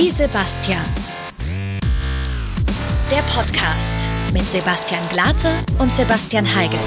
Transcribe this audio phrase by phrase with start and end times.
[0.00, 1.18] Die Sebastians.
[3.10, 3.96] Der Podcast
[4.32, 5.48] mit Sebastian Glate
[5.80, 6.78] und Sebastian Heigel.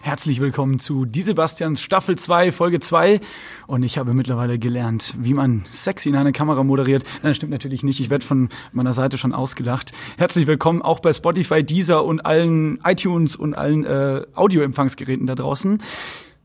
[0.00, 3.20] Herzlich willkommen zu Die Sebastians Staffel 2, Folge 2.
[3.66, 7.04] Und ich habe mittlerweile gelernt, wie man sexy in eine Kamera moderiert.
[7.16, 8.00] Nein, das stimmt natürlich nicht.
[8.00, 9.92] Ich werde von meiner Seite schon ausgedacht.
[10.16, 15.82] Herzlich willkommen auch bei Spotify, Deezer und allen iTunes und allen äh, Audioempfangsgeräten da draußen.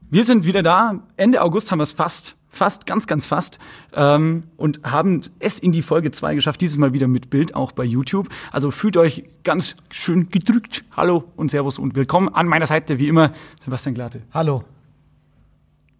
[0.10, 1.00] Wir sind wieder da.
[1.18, 3.60] Ende August haben wir es fast fast, ganz, ganz fast
[3.94, 7.74] ähm, und haben es in die Folge 2 geschafft, dieses Mal wieder mit Bild, auch
[7.74, 8.30] bei YouTube.
[8.50, 10.86] Also fühlt euch ganz schön gedrückt.
[10.96, 14.22] Hallo und Servus und willkommen an meiner Seite, wie immer, Sebastian Glate.
[14.34, 14.64] Hallo.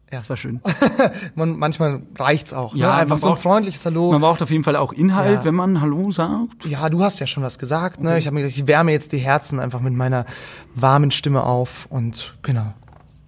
[0.10, 0.20] Ja.
[0.20, 0.62] Das war schön.
[1.36, 2.74] man, manchmal reicht's auch.
[2.74, 2.94] Ja, ne?
[3.02, 4.14] einfach so ein braucht- freundliches Hallo.
[4.14, 5.44] Man braucht auf jeden Fall auch Inhalt, Ja.
[5.46, 6.64] wenn man Hallo sagt.
[6.66, 8.00] Ja, du hast ja schon was gesagt.
[8.00, 8.18] Ne?
[8.18, 10.26] Ich habe mir gedacht, ich wärme jetzt die Herzen einfach mit meiner
[10.74, 12.74] warmen Stimme auf und genau.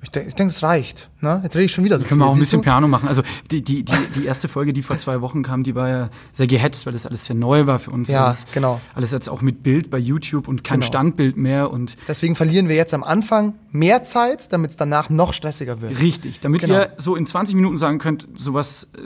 [0.08, 1.10] Ich denke, ich denk, es reicht.
[1.20, 1.40] Ne?
[1.44, 2.66] Jetzt rede ich schon wieder so Können wir auch ein bisschen du?
[2.66, 3.08] Piano machen.
[3.08, 6.10] Also die, die, die, die erste Folge, die vor zwei Wochen kam, die war ja
[6.32, 8.08] sehr gehetzt, weil das alles sehr neu war für uns.
[8.08, 8.80] Ja, alles, genau.
[8.94, 10.88] Alles jetzt auch mit Bild bei YouTube und kein Genau.
[10.88, 15.34] Standbild mehr und Deswegen verlieren wir jetzt am Anfang mehr Zeit, damit es danach noch
[15.34, 16.00] stressiger wird.
[16.00, 16.76] Richtig, damit Genau.
[16.76, 19.00] ihr so in 20 Minuten sagen könnt, sowas, äh,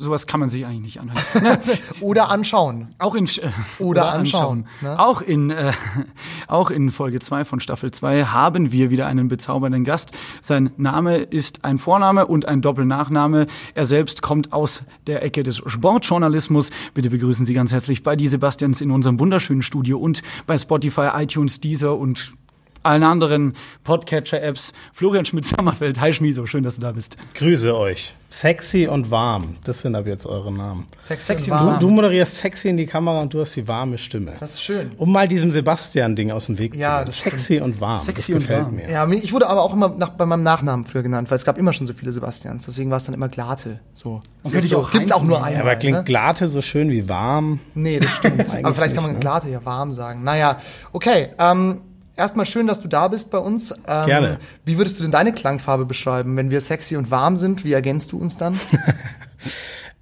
[0.00, 1.22] sowas kann man sich eigentlich nicht anhören.
[1.42, 1.58] Ne?
[2.00, 2.94] Oder anschauen.
[2.98, 4.98] Auch in äh, Oder anschauen, ne?
[4.98, 5.72] Auch in äh,
[6.48, 10.12] auch in Folge 2 von Staffel 2 haben wir wieder einen bezaubernden Gast.
[10.40, 13.46] Sein Name ist ein Vorname und ein Doppelnachname.
[13.74, 16.70] Er selbst kommt aus der Ecke des Sportjournalismus.
[16.94, 21.10] Bitte begrüßen Sie ganz herzlich bei die Sebastians in unserem wunderschönen Studio und bei Spotify,
[21.14, 22.34] iTunes, Deezer und
[22.82, 24.72] allen anderen Podcatcher-Apps.
[24.92, 26.00] Florian Schmidt-Sommerfeld.
[26.00, 27.16] Hi Schmiso, schön, dass du da bist.
[27.34, 28.14] Grüße euch.
[28.30, 29.56] Sexy und warm.
[29.64, 30.86] Das sind ab jetzt eure Namen.
[31.00, 31.80] Sexy, Sexy und und warm.
[31.80, 34.32] Du moderierst sexy in die Kamera und du hast die warme Stimme.
[34.40, 34.92] Das ist schön.
[34.96, 37.12] Um mal diesem Sebastian-Ding aus dem Weg Ja, zu gehen.
[37.12, 37.98] Sexy und warm.
[37.98, 38.74] Sexy das und gefällt warm.
[38.76, 38.90] mir.
[38.90, 41.58] Ja, ich wurde aber auch immer nach, bei meinem Nachnamen früher genannt, weil es gab
[41.58, 42.64] immer schon so viele Sebastians.
[42.64, 43.80] Deswegen war es dann immer Glate.
[43.92, 44.22] So.
[44.44, 45.48] Das ist ich so, auch gibt's Heinz auch nur nennen.
[45.58, 45.62] einmal.
[45.72, 46.04] Aber klingt ne?
[46.04, 47.60] Glate so schön wie warm.
[47.74, 48.48] Nee, das stimmt.
[48.64, 49.20] aber vielleicht kann man ne?
[49.20, 50.24] Glate ja warm sagen.
[50.24, 50.58] Naja,
[50.92, 51.28] okay.
[51.38, 51.82] Ähm,
[52.16, 53.72] erstmal schön, dass du da bist bei uns.
[53.86, 54.38] Ähm, Gerne.
[54.64, 56.36] Wie würdest du denn deine Klangfarbe beschreiben?
[56.36, 58.58] Wenn wir sexy und warm sind, wie ergänzt du uns dann?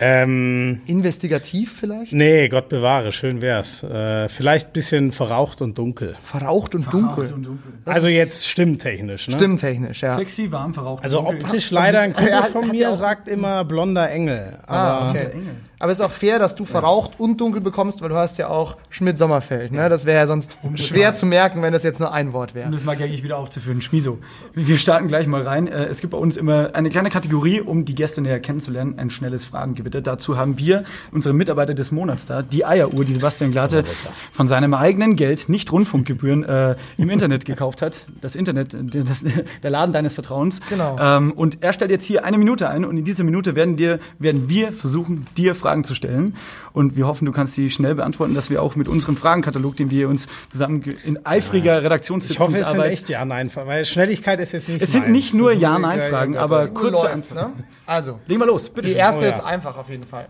[0.03, 2.15] Ähm, Investigativ vielleicht?
[2.15, 3.83] nee, Gott bewahre, schön wär's.
[3.83, 6.17] Äh, vielleicht bisschen verraucht und dunkel.
[6.23, 7.31] Verraucht und dunkel.
[7.35, 7.73] und dunkel.
[7.85, 9.35] Das also ist jetzt stimmtechnisch, ne?
[9.35, 10.15] Stimmtechnisch, ja.
[10.15, 11.05] Sexy, warm, verraucht.
[11.05, 11.45] Also dunkel.
[11.45, 14.59] optisch leider ein Kumpel von mir sagt immer blonder Engel.
[14.67, 15.31] Aber Ah, okay.
[15.81, 18.49] Aber es ist auch fair, dass du verraucht und dunkel bekommst, weil du hast ja
[18.49, 19.73] auch Schmidt-Sommerfeld.
[19.73, 19.89] Ne?
[19.89, 22.71] Das wäre ja sonst schwer zu merken, wenn das jetzt nur ein Wort Um wäre.
[22.71, 23.81] das mal gleich wieder aufzuführen.
[23.81, 24.19] Schmiso,
[24.55, 25.67] wir starten gleich mal rein.
[25.67, 29.09] Äh, Es gibt bei uns immer eine kleine Kategorie, um die Gäste näher kennenzulernen, ein
[29.09, 30.03] schnelles Fragengewitter.
[30.03, 33.85] Dazu haben wir unsere Mitarbeiter des Monats da, die Eieruhr, die Sebastian Glatte
[34.33, 38.05] von seinem eigenen Geld, nicht Rundfunkgebühren, äh, im Internet gekauft hat.
[38.21, 39.25] Das Internet, das,
[39.63, 40.61] der Laden deines Vertrauens.
[40.69, 40.99] Genau.
[41.01, 43.99] Ähm, und er stellt jetzt hier eine Minute ein und in dieser Minute werden, dir,
[44.19, 46.37] werden wir versuchen, dir Fragen zu stellen.
[46.73, 49.91] Und wir hoffen, du kannst die schnell beantworten, dass wir auch mit unserem Fragenkatalog, den
[49.91, 54.53] wir uns zusammen in eifriger ich hoffe, es sind Redaktionssitzungsarbeit echt Ja-Nein, weil Schnelligkeit ist
[54.53, 55.13] jetzt nicht Es sind meins.
[55.13, 57.57] nicht nur Ja-Nein-Fragen, aber kurze läuft, Antworten.
[57.59, 57.65] ne?
[57.87, 58.87] Also, Legen wir los, bitte.
[58.89, 59.01] die schön.
[59.01, 59.31] erste Oh ja.
[59.31, 60.27] ist einfach auf jeden Fall.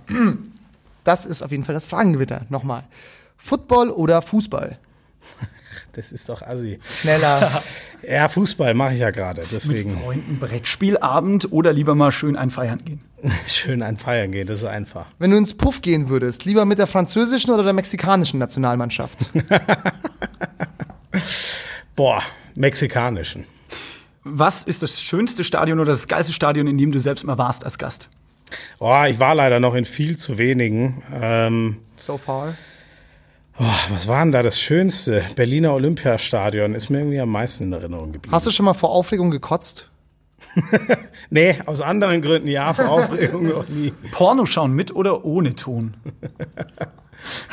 [1.04, 2.42] Das ist auf jeden Fall das Fragengewitter.
[2.48, 2.84] Nochmal.
[3.36, 4.78] Football oder Fußball?
[5.92, 6.78] Das ist doch assi.
[7.00, 7.62] Schneller.
[8.02, 12.50] Ja, Fußball mache ich ja gerade, Mit deswegen Freunden Brettspielabend oder lieber mal schön ein
[12.50, 13.00] Feiern gehen.
[13.46, 15.04] schön ein Feiern gehen, das ist einfach.
[15.18, 19.26] Wenn du ins Puff gehen würdest, lieber mit der französischen oder der mexikanischen Nationalmannschaft?
[21.94, 22.22] Boah,
[22.56, 23.44] mexikanischen.
[24.24, 27.64] Was ist das schönste Stadion oder das geilste Stadion, in dem du selbst mal warst
[27.64, 28.08] als Gast?
[28.78, 31.02] Boah, ich war leider noch in viel zu wenigen.
[31.12, 32.54] Ähm, So far.
[33.60, 35.22] Boah, was war denn da das Schönste?
[35.36, 38.34] Berliner Olympiastadion ist mir irgendwie am meisten in Erinnerung geblieben.
[38.34, 39.86] Hast du schon mal vor Aufregung gekotzt?
[41.30, 43.92] nee, aus anderen Gründen ja, vor Aufregung noch nie.
[44.12, 45.94] Porno schauen mit oder ohne Ton?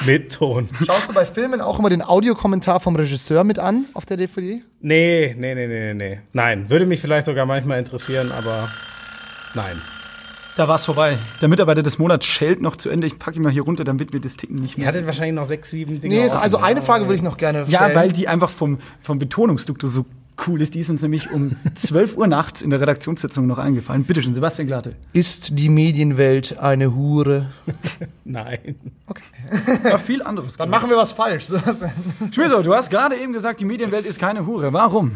[0.06, 0.69] Mit Ton.
[0.85, 4.61] Schaust du bei Filmen auch immer den Audiokommentar vom Regisseur mit an auf der DVD?
[4.79, 6.22] Nee, nee, nee, nee, nee.
[6.32, 8.70] Nein, würde mich vielleicht sogar manchmal interessieren, aber
[9.55, 9.76] nein.
[10.58, 11.16] Da war's vorbei.
[11.40, 13.06] Der Mitarbeiter des Monats schellt noch zu Ende.
[13.06, 14.88] Ich packe ihn mal hier runter, damit wir das Ticken nicht Ihr mehr.
[14.88, 16.16] hattet wahrscheinlich noch sechs, sieben Dinge.
[16.16, 16.86] Nee, offen, also eine ja.
[16.86, 17.96] Frage würde ich noch gerne Ja, stellen.
[17.96, 20.06] weil die einfach vom, vom Betonungsduktus so
[20.48, 20.74] cool ist.
[20.74, 24.04] Die ist uns nämlich um 12 Uhr nachts in der Redaktionssitzung noch eingefallen.
[24.04, 24.96] Bitte schön, Sebastian Glatte.
[25.14, 27.52] Ist die Medienwelt eine Hure?
[28.26, 28.76] Nein.
[29.84, 30.58] Ja, viel anderes.
[30.58, 31.46] Dann machen wir was falsch.
[32.32, 34.74] Schmiso, du hast gerade eben gesagt, die Medienwelt ist keine Hure.
[34.74, 35.12] Warum?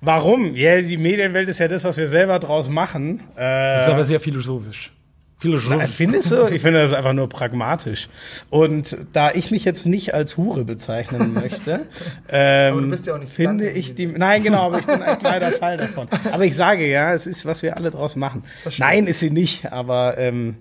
[0.00, 0.54] Warum?
[0.54, 3.20] Ja, die Medienwelt ist ja das, was wir selber draus machen.
[3.36, 4.92] Das ist Äh, aber sehr philosophisch.
[5.40, 5.90] Philosophisch.
[5.90, 6.48] Findest du?
[6.48, 8.08] Ich finde das einfach nur pragmatisch.
[8.50, 11.86] Und da ich mich jetzt nicht als Hure bezeichnen möchte,
[12.28, 14.06] ähm, Aber du bist ja auch nicht finde ich die.
[14.06, 16.08] Nein, genau, aber ich bin ein kleiner Teil davon.
[16.32, 18.42] Aber ich sage ja, es ist, was wir alle draus machen.
[18.78, 20.56] Nein, ist sie nicht, aber ähm,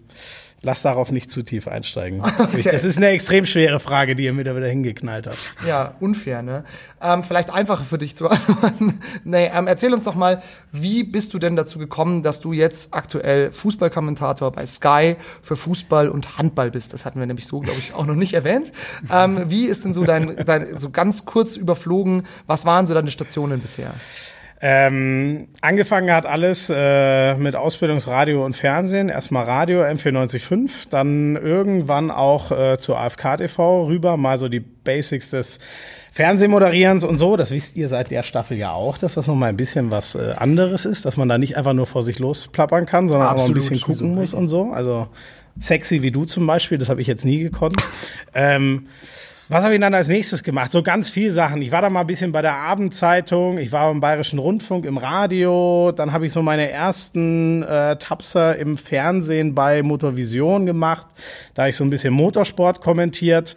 [0.68, 2.22] lass darauf nicht zu tief einsteigen.
[2.64, 5.38] Das ist eine extrem schwere Frage, die ihr mir da wieder hingeknallt habt.
[5.66, 6.66] Ja, unfair, ne?
[7.02, 9.00] Ähm, vielleicht einfacher für dich zu antworten.
[9.24, 10.42] nee, ähm, erzähl uns doch mal,
[10.74, 16.10] wie bist du denn dazu gekommen, dass du jetzt aktuell Fußballkommentator bei Sky für Fußball
[16.10, 16.94] und Handball bist?
[16.94, 18.74] Das hatten wir nämlich so, glaube ich, auch noch nicht erwähnt.
[19.10, 23.12] Ähm, wie ist denn so dein, dein, so ganz kurz überflogen, was waren so deine
[23.12, 23.94] Stationen bisher?
[24.60, 29.10] Ähm, angefangen hat alles äh, mit Ausbildungsradio und Fernsehen.
[29.10, 35.30] Erstmal Radio M495, dann irgendwann auch äh, zur AFK TV rüber, mal so die Basics
[35.30, 35.60] des
[36.12, 37.36] Fernsehmoderierens und so.
[37.36, 40.34] Das wisst ihr seit der Staffel ja auch, dass das nochmal ein bisschen was äh,
[40.36, 43.54] anderes ist, dass man da nicht einfach nur vor sich losplappern kann, sondern auch ein
[43.54, 44.72] bisschen gucken muss und so.
[44.72, 45.08] Also
[45.60, 47.76] sexy wie du zum Beispiel, das habe ich jetzt nie gekonnt.
[48.34, 48.88] ähm,
[49.50, 50.72] was habe ich dann als nächstes gemacht?
[50.72, 51.62] So ganz viele Sachen.
[51.62, 54.98] Ich war da mal ein bisschen bei der Abendzeitung, ich war im Bayerischen Rundfunk im
[54.98, 61.08] Radio, dann habe ich so meine ersten äh, Tapser im Fernsehen bei Motorvision gemacht,
[61.54, 63.56] da ich so ein bisschen Motorsport kommentiert.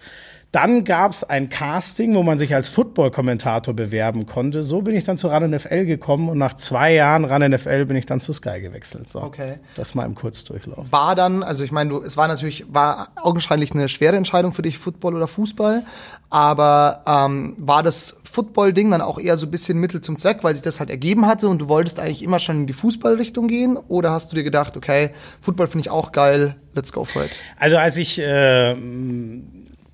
[0.52, 4.64] Dann gab's ein Casting, wo man sich als Football-Kommentator bewerben konnte.
[4.64, 7.96] So bin ich dann zu RAN NFL gekommen und nach zwei Jahren RAN NFL bin
[7.96, 9.08] ich dann zu Sky gewechselt.
[9.08, 9.58] So, Okay.
[9.76, 10.90] Das mal im Kurzdurchlauf.
[10.90, 14.62] War dann, also ich meine, du, es war natürlich, war augenscheinlich eine schwere Entscheidung für
[14.62, 15.84] dich, Football oder Fußball,
[16.30, 20.54] aber ähm, war das Football-Ding dann auch eher so ein bisschen Mittel zum Zweck, weil
[20.54, 23.76] sich das halt ergeben hatte und du wolltest eigentlich immer schon in die Fußballrichtung gehen?
[23.76, 25.10] Oder hast du dir gedacht, okay,
[25.40, 27.40] Football finde ich auch geil, let's go for it?
[27.58, 28.74] Also als ich äh,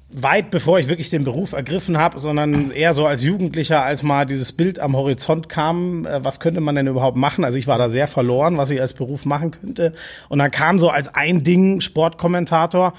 [0.08, 4.24] weit bevor ich wirklich den Beruf ergriffen habe, sondern eher so als Jugendlicher, als mal
[4.24, 7.44] dieses Bild am Horizont kam, äh, was könnte man denn überhaupt machen?
[7.44, 9.94] Also ich war da sehr verloren, was ich als Beruf machen könnte.
[10.28, 12.94] Und dann kam so als ein Ding Sportkommentator.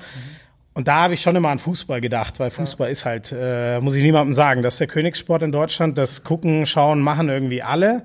[0.74, 3.96] Und da habe ich schon immer an Fußball gedacht, weil Fußball ist halt, äh, muss
[3.96, 5.98] ich niemandem sagen, das ist der Königssport in Deutschland.
[5.98, 8.04] Das Gucken, Schauen, Machen irgendwie alle.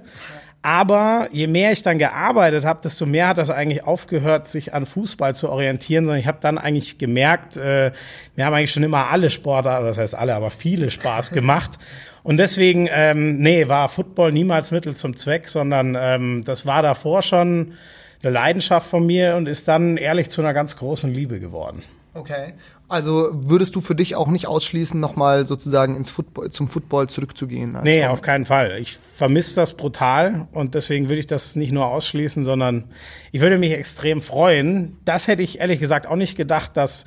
[0.62, 4.86] Aber je mehr ich dann gearbeitet habe, desto mehr hat das eigentlich aufgehört, sich an
[4.86, 7.90] Fußball zu orientieren, sondern ich habe dann eigentlich gemerkt, äh,
[8.36, 11.78] mir haben eigentlich schon immer alle Sportarten, das heißt alle, aber viele Spaß gemacht.
[12.22, 17.22] Und deswegen, ähm, nee, war Football niemals Mittel zum Zweck, sondern ähm, das war davor
[17.22, 17.74] schon
[18.22, 21.82] eine Leidenschaft von mir und ist dann ehrlich zu einer ganz großen Liebe geworden.
[22.14, 22.54] Okay.
[22.88, 27.74] Also würdest du für dich auch nicht ausschließen, nochmal sozusagen ins Football, zum Football zurückzugehen?
[27.74, 28.76] als Nee, auf keinen Fall.
[28.78, 32.84] Ich vermisse das brutal und deswegen würde ich das nicht nur ausschließen, sondern
[33.30, 34.98] ich würde mich extrem freuen.
[35.06, 37.06] Das hätte ich ehrlich gesagt auch nicht gedacht, dass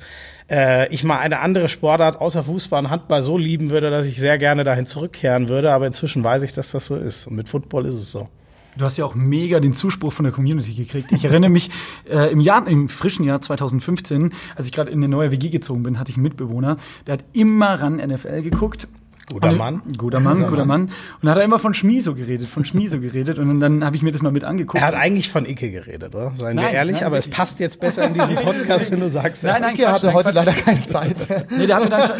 [0.50, 4.18] äh, ich mal eine andere Sportart außer Fußball und Handball so lieben würde, dass ich
[4.18, 5.72] sehr gerne dahin zurückkehren würde.
[5.72, 7.28] Aber inzwischen weiß ich, dass das so ist.
[7.28, 8.28] Und mit Football ist es so.
[8.78, 11.10] Du hast ja auch mega den Zuspruch von der Community gekriegt.
[11.12, 11.70] Ich erinnere mich
[12.10, 15.82] äh, im Jahr, im frischen Jahr 2015, als ich gerade in eine neue WG gezogen
[15.82, 16.76] bin, hatte ich einen Mitbewohner,
[17.06, 18.88] der hat immer ran NFL geguckt.
[19.28, 19.82] Guter Und- Mann.
[19.98, 20.82] Guter Mann, guter Mann.
[20.82, 20.92] Und
[21.22, 23.38] dann hat er immer von Schmiso geredet, von Schmiso geredet.
[23.40, 24.78] Und dann habe ich mir das mal mit angeguckt.
[24.80, 26.30] Er hat eigentlich von Icke geredet, oder?
[26.36, 29.10] Seien wir Nein, ehrlich, nein, aber es passt jetzt besser in diesem Podcast, wenn du
[29.10, 30.44] sagst, Nein, nein, Icke Quatsch, hatte nein, heute Quatsch.
[30.46, 31.46] leider keine Zeit.
[31.58, 32.16] Nee, der hatte dann schon,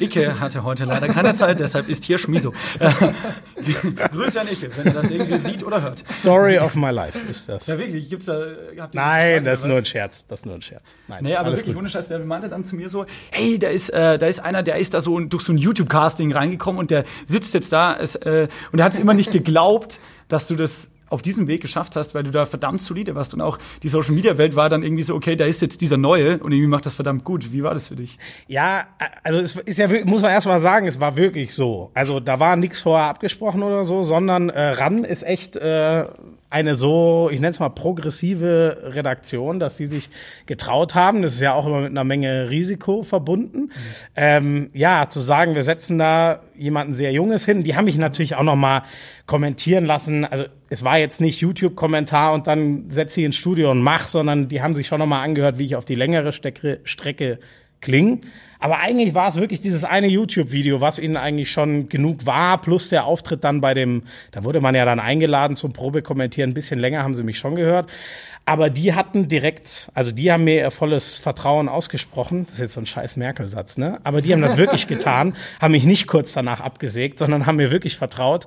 [0.00, 2.52] Icke hatte heute leider keine Zeit, deshalb ist hier Schmiso.
[4.12, 6.04] Grüße an Icke, wenn er das irgendwie sieht oder hört.
[6.10, 7.66] Story of my life ist das.
[7.66, 8.40] Ja, wirklich, gibt's da.
[8.92, 10.26] Nein, das ist nur ein Scherz.
[10.26, 10.94] Das ist nur ein Scherz.
[11.08, 11.76] Nein, Nee, aber wirklich gut.
[11.76, 14.62] ohne Scheiß, der meinte dann zu mir so, hey, da ist, äh, da ist einer,
[14.62, 18.14] der ist da so durch so ein YouTube-Casting reingekommen und der sitzt jetzt da es,
[18.16, 21.96] äh, und er hat es immer nicht geglaubt, dass du das auf diesem Weg geschafft
[21.96, 24.82] hast, weil du da verdammt solide warst und auch die Social Media Welt war dann
[24.82, 27.52] irgendwie so, okay, da ist jetzt dieser neue und irgendwie macht das verdammt gut.
[27.52, 28.18] Wie war das für dich?
[28.46, 28.86] Ja,
[29.22, 31.90] also es ist ja, muss man erstmal sagen, es war wirklich so.
[31.94, 36.04] Also da war nichts vorher abgesprochen oder so, sondern äh, RAN ist echt äh,
[36.50, 40.08] eine so, ich nenne es mal progressive Redaktion, dass sie sich
[40.46, 41.20] getraut haben.
[41.20, 43.70] Das ist ja auch immer mit einer Menge Risiko verbunden.
[44.16, 48.34] Ähm, ja, zu sagen, wir setzen da jemanden sehr Junges hin, die haben mich natürlich
[48.34, 48.82] auch noch mal
[49.26, 50.24] kommentieren lassen.
[50.24, 54.48] Also es war jetzt nicht YouTube-Kommentar und dann setze ich ins Studio und mach, sondern
[54.48, 57.38] die haben sich schon noch mal angehört, wie ich auf die längere Strecke,
[57.78, 58.20] Strecke klinge.
[58.60, 62.88] Aber eigentlich war es wirklich dieses eine YouTube-Video, was ihnen eigentlich schon genug war, plus
[62.88, 66.50] der Auftritt dann bei dem, da wurde man ja dann eingeladen zum Probekommentieren.
[66.50, 67.88] Ein bisschen länger haben sie mich schon gehört.
[68.46, 72.46] Aber die hatten direkt, also die haben mir ihr volles Vertrauen ausgesprochen.
[72.46, 74.00] Das ist jetzt so ein scheiß Merkel-Satz, ne?
[74.02, 77.70] Aber die haben das wirklich getan, haben mich nicht kurz danach abgesägt, sondern haben mir
[77.70, 78.46] wirklich vertraut.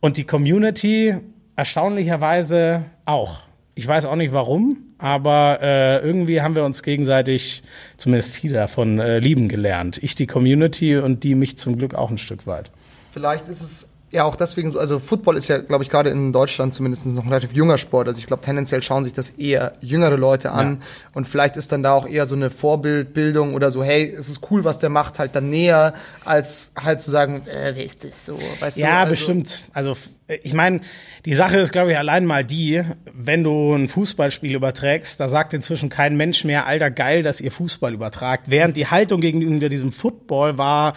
[0.00, 1.14] Und die Community
[1.54, 3.42] erstaunlicherweise auch.
[3.76, 7.64] Ich weiß auch nicht warum, aber äh, irgendwie haben wir uns gegenseitig,
[7.96, 9.98] zumindest viele davon, äh, lieben gelernt.
[10.02, 12.70] Ich die Community und die mich zum Glück auch ein Stück weit.
[13.10, 16.32] Vielleicht ist es ja auch deswegen so, also Football ist ja, glaube ich, gerade in
[16.32, 18.08] Deutschland zumindest noch ein relativ junger Sport.
[18.08, 20.78] Also ich glaube, tendenziell schauen sich das eher jüngere Leute an.
[20.80, 20.86] Ja.
[21.12, 24.50] Und vielleicht ist dann da auch eher so eine Vorbildbildung oder so, hey, es ist
[24.50, 25.94] cool, was der macht, halt dann näher,
[26.24, 28.38] als halt zu sagen, äh, wer ist das so?
[28.60, 28.96] Weißt ja, du?
[29.00, 29.62] Also, bestimmt.
[29.72, 29.96] Also
[30.42, 30.80] ich meine,
[31.26, 35.52] die Sache ist, glaube ich, allein mal die, wenn du ein Fußballspiel überträgst, da sagt
[35.52, 38.44] inzwischen kein Mensch mehr, alter geil, dass ihr Fußball übertragt.
[38.46, 40.94] Während die Haltung gegenüber diesem Football war,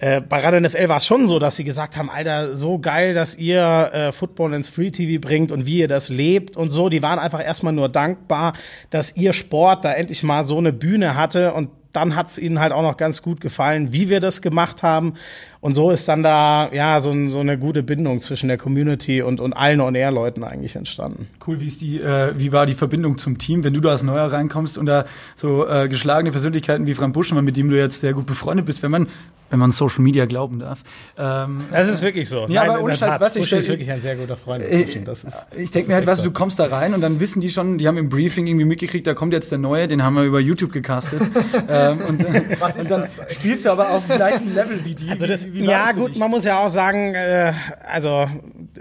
[0.00, 3.12] äh, bei Radio NFL war es schon so, dass sie gesagt haben, Alter, so geil,
[3.12, 6.88] dass ihr äh, Football ins Free TV bringt und wie ihr das lebt und so.
[6.88, 8.54] Die waren einfach erstmal nur dankbar,
[8.88, 12.60] dass ihr Sport da endlich mal so eine Bühne hatte und dann hat es ihnen
[12.60, 15.14] halt auch noch ganz gut gefallen, wie wir das gemacht haben.
[15.62, 19.40] Und so ist dann da ja so, so eine gute Bindung zwischen der Community und,
[19.40, 21.28] und allen On-Air-Leuten eigentlich entstanden.
[21.46, 24.02] Cool, wie ist die, äh, wie war die Verbindung zum Team, wenn du da als
[24.02, 25.04] Neuer reinkommst und da
[25.36, 28.82] so äh, geschlagene Persönlichkeiten wie Frank Buschmann, mit dem du jetzt sehr gut befreundet bist,
[28.82, 29.08] wenn man
[29.50, 30.82] wenn man Social Media glauben darf.
[31.18, 32.46] Ähm, das ist wirklich so.
[32.48, 35.04] Ja, Nein, aber ohne Scheiß, was ich Busch ist wirklich ein sehr guter Freund inzwischen.
[35.04, 37.50] Das ist, ich denke mir halt, was, du kommst da rein und dann wissen die
[37.50, 40.22] schon, die haben im Briefing irgendwie mitgekriegt, da kommt jetzt der Neue, den haben wir
[40.22, 41.22] über YouTube gecastet.
[41.68, 42.24] ähm, und,
[42.60, 43.20] was ist und dann das?
[43.34, 45.10] spielst du aber auf dem gleichen Level wie die.
[45.10, 47.52] Also das, wie, wie ja gut, man muss ja auch sagen, äh,
[47.86, 48.26] also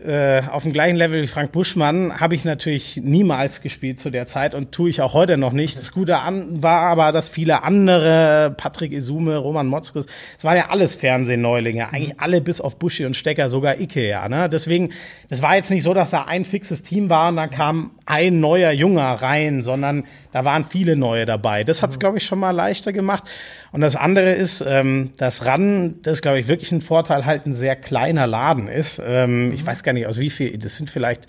[0.06, 4.28] äh, auf dem gleichen Level wie Frank Buschmann habe ich natürlich niemals gespielt zu der
[4.28, 5.78] Zeit und tue ich auch heute noch nicht.
[5.78, 10.08] Das Gute an, war aber, dass viele andere, Patrick Isume, Roman Motzkus,
[10.38, 14.30] es waren ja alles Fernsehneulinge, eigentlich alle bis auf Buschi und Stecker, sogar Ikea.
[14.30, 14.50] Ne?
[14.50, 14.92] Deswegen,
[15.30, 18.40] das war jetzt nicht so, dass da ein fixes Team war und dann kam ein
[18.40, 21.64] neuer Junger rein, sondern da waren viele neue dabei.
[21.64, 23.24] Das hat es, glaube ich, schon mal leichter gemacht.
[23.72, 27.54] Und das andere ist, ähm, das RAN, das glaube ich, wirklich ein Vorteil, halt ein
[27.54, 29.02] sehr kleiner Laden ist.
[29.06, 31.28] Ähm, ich weiß gar nicht, aus wie viel, das sind vielleicht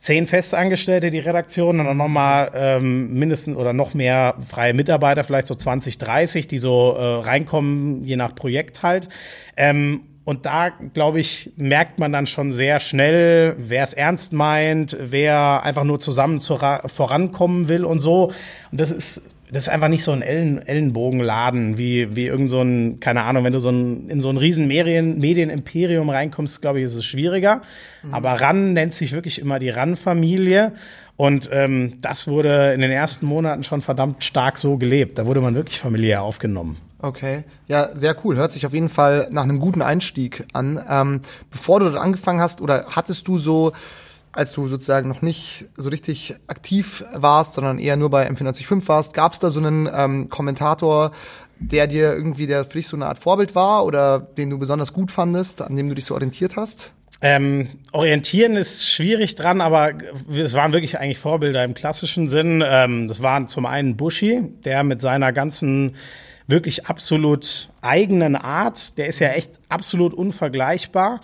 [0.00, 5.46] zehn Festangestellte, die Redaktion, und dann nochmal ähm, mindestens oder noch mehr freie Mitarbeiter, vielleicht
[5.46, 9.08] so 20, 30, die so äh, reinkommen, je nach Projekt halt.
[9.56, 14.96] Ähm, und da, glaube ich, merkt man dann schon sehr schnell, wer es ernst meint,
[15.00, 18.32] wer einfach nur zusammen vorankommen will und so.
[18.70, 22.60] Und das ist das ist einfach nicht so ein Ellen, Ellenbogenladen wie, wie irgend so
[22.60, 26.78] ein, keine Ahnung, wenn du so ein, in so ein riesen Medien, Medienimperium reinkommst, glaube
[26.78, 27.62] ich, ist es schwieriger.
[28.02, 28.14] Mhm.
[28.14, 30.72] Aber RAN nennt sich wirklich immer die RAN-Familie.
[31.16, 35.18] Und ähm, das wurde in den ersten Monaten schon verdammt stark so gelebt.
[35.18, 36.76] Da wurde man wirklich familiär aufgenommen.
[37.02, 38.36] Okay, ja, sehr cool.
[38.36, 40.82] Hört sich auf jeden Fall nach einem guten Einstieg an.
[40.88, 43.72] Ähm, bevor du dort angefangen hast, oder hattest du so
[44.32, 49.14] als du sozusagen noch nicht so richtig aktiv warst, sondern eher nur bei M495 warst,
[49.14, 51.12] gab es da so einen ähm, Kommentator,
[51.58, 54.92] der dir irgendwie, der für dich so eine Art Vorbild war oder den du besonders
[54.92, 56.92] gut fandest, an dem du dich so orientiert hast?
[57.22, 59.92] Ähm, orientieren ist schwierig dran, aber
[60.32, 62.64] es waren wirklich eigentlich Vorbilder im klassischen Sinn.
[62.66, 65.96] Ähm, das waren zum einen Bushi, der mit seiner ganzen
[66.46, 71.20] wirklich absolut eigenen Art, der ist ja echt absolut unvergleichbar.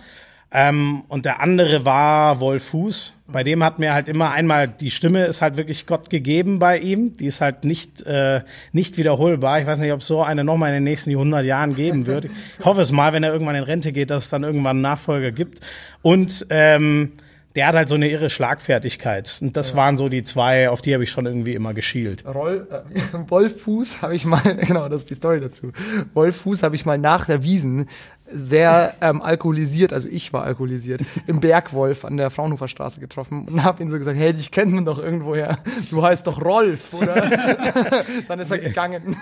[0.49, 3.13] Ähm, und der andere war Wolf Fuß.
[3.27, 6.77] Bei dem hat mir halt immer einmal die Stimme ist halt wirklich Gott gegeben bei
[6.77, 7.17] ihm.
[7.17, 9.59] Die ist halt nicht äh, nicht wiederholbar.
[9.59, 12.25] Ich weiß nicht, ob es so eine nochmal in den nächsten 100 Jahren geben wird.
[12.59, 14.81] Ich hoffe es mal, wenn er irgendwann in Rente geht, dass es dann irgendwann einen
[14.81, 15.59] Nachfolger gibt.
[16.01, 17.11] Und ähm,
[17.57, 19.39] der hat halt so eine irre Schlagfertigkeit.
[19.41, 19.77] Und das ja.
[19.77, 22.23] waren so die zwei, auf die habe ich schon irgendwie immer geschielt.
[22.23, 23.65] Roll, äh, Wolf
[24.03, 25.71] habe ich mal, genau, das ist die Story dazu.
[26.13, 27.89] Wolf Fuß habe ich mal nach der Wiesen
[28.31, 33.63] sehr ähm, alkoholisiert, also ich war alkoholisiert, im Bergwolf an der Fraunhofer Straße getroffen und
[33.63, 35.57] habe ihn so gesagt, hey, dich kennt man doch irgendwoher.
[35.89, 37.15] Du heißt doch Rolf, oder?
[38.27, 39.17] Dann ist er gegangen.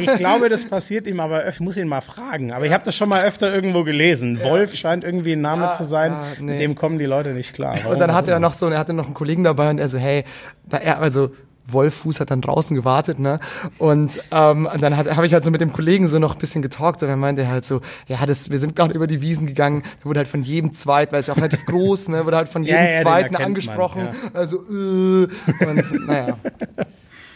[0.00, 2.52] ich glaube, das passiert ihm, aber ich muss ihn mal fragen.
[2.52, 4.38] Aber ich habe das schon mal öfter irgendwo gelesen.
[4.38, 4.50] Ja.
[4.50, 6.52] Wolf scheint irgendwie ein Name ja, zu sein, ja, nee.
[6.52, 7.76] mit dem kommen die Leute nicht klar.
[7.76, 9.88] Warum und dann hat er noch so, er hatte noch einen Kollegen dabei und er
[9.88, 10.24] so, hey,
[10.68, 11.30] da er, also
[11.66, 13.40] Wolffuß hat dann draußen gewartet, ne?
[13.78, 17.02] Und ähm, dann habe ich halt so mit dem Kollegen so noch ein bisschen getalkt
[17.02, 19.82] und dann meinte er halt so, ja, das, wir sind gerade über die Wiesen gegangen,
[20.00, 22.48] da wurde halt von jedem Zweit, weil es ja auch relativ groß, ne, wurde halt
[22.48, 24.04] von jedem ja, ja, Zweiten angesprochen.
[24.04, 24.30] Man, ja.
[24.34, 25.28] Also, äh,
[25.64, 26.38] und naja.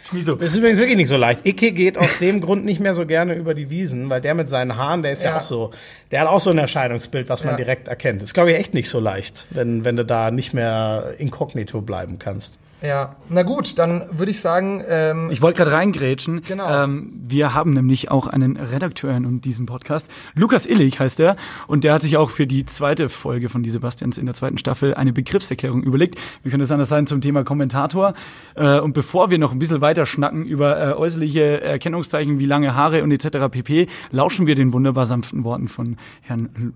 [0.09, 0.37] Schmiso.
[0.37, 1.47] Das ist übrigens wirklich nicht so leicht.
[1.47, 4.49] Icke geht aus dem Grund nicht mehr so gerne über die Wiesen, weil der mit
[4.49, 5.71] seinen Haaren, der ist ja, ja auch so,
[6.11, 7.57] der hat auch so ein Erscheinungsbild, was man ja.
[7.59, 8.23] direkt erkennt.
[8.23, 11.83] Das ist, glaube ich, echt nicht so leicht, wenn, wenn du da nicht mehr inkognito
[11.83, 12.59] bleiben kannst.
[12.81, 14.85] Ja, na gut, dann würde ich sagen.
[14.87, 16.43] Ähm, ich wollte gerade reingrätschen.
[16.43, 16.85] Genau.
[16.85, 20.09] Ähm, wir haben nämlich auch einen Redakteur in diesem Podcast.
[20.35, 21.37] Lukas Illig heißt er.
[21.67, 24.59] Und der hat sich auch für die zweite Folge von Die Sebastians in der zweiten
[24.59, 26.19] Staffel eine Begriffserklärung überlegt.
[26.45, 28.15] Wie könnte es anders sein zum Thema Kommentator?
[28.55, 32.77] Äh, und bevor wir noch ein bisschen weiter schnacken über äh, äußerliche Erkennungszeichen wie lange
[32.77, 33.51] Haare und etc.
[33.51, 36.73] pp., lauschen wir den wunderbar sanften Worten von Herrn L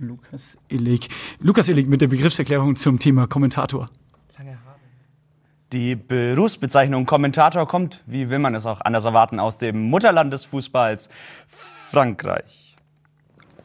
[0.00, 1.08] Lukas Illig.
[1.40, 3.86] Lukas Illig mit der Begriffserklärung zum Thema Kommentator.
[5.72, 10.46] Die Berufsbezeichnung Kommentator kommt, wie will man es auch anders erwarten, aus dem Mutterland des
[10.46, 11.10] Fußballs,
[11.90, 12.74] Frankreich.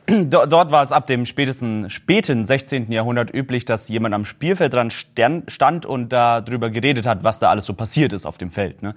[0.08, 2.92] Do- Dort war es ab dem spätesten, späten 16.
[2.92, 4.94] Jahrhundert üblich, dass jemand am Spielfeldrand
[5.48, 8.84] stand und darüber geredet hat, was da alles so passiert ist auf dem Feld.
[8.84, 8.96] Ne?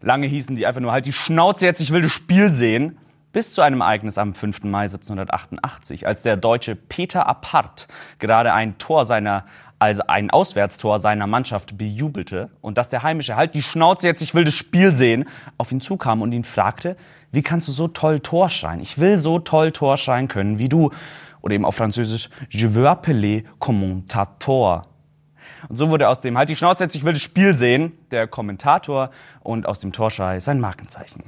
[0.00, 2.98] Lange hießen die einfach nur halt die Schnauze jetzt, ich will das Spiel sehen.
[3.32, 4.62] Bis zu einem Ereignis am 5.
[4.62, 7.88] Mai 1788, als der Deutsche Peter Apart
[8.20, 9.44] gerade ein Tor seiner,
[9.78, 14.34] also ein Auswärtstor seiner Mannschaft bejubelte und dass der Heimische halt die Schnauze jetzt, ich
[14.34, 15.26] will das Spiel sehen,
[15.58, 16.96] auf ihn zukam und ihn fragte,
[17.32, 18.80] wie kannst du so toll Tor schreien?
[18.80, 20.90] Ich will so toll Tor schreien können wie du.
[21.42, 24.86] Oder eben auf Französisch, je veux appeler commentator.
[25.68, 28.26] Und so wurde aus dem halt die Schnauze jetzt, ich will das Spiel sehen, der
[28.26, 31.22] Kommentator und aus dem Torschrei sein Markenzeichen.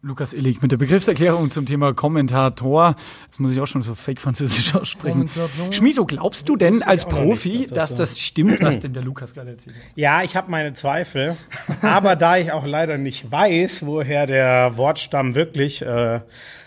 [0.00, 2.94] Lukas Illig mit der Begriffserklärung zum Thema Kommentator.
[3.26, 5.28] Jetzt muss ich auch schon so fake französisch aussprechen.
[5.28, 5.72] Kommentator.
[5.72, 8.92] Schmiso, glaubst du denn als Profi, nicht, dass dass das, das so- stimmt, was denn
[8.92, 9.82] der Lukas gerade erzählt hat?
[9.96, 11.36] Ja, ich habe meine Zweifel.
[11.82, 16.20] Aber da ich auch leider nicht weiß, woher der Wortstamm wirklich, äh,